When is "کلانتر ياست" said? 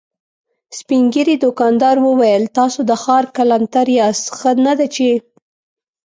3.35-4.25